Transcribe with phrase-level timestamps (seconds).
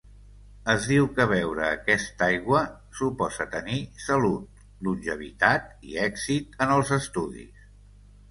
[0.73, 2.61] Es diu que beure aquesta aigua
[3.01, 7.69] suposa tenir salut, longevitat i èxit en els estudis.